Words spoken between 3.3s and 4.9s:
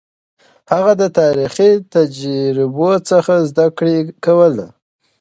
زده کړه کوله.